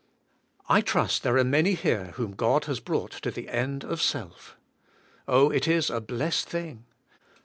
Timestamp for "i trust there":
0.67-1.37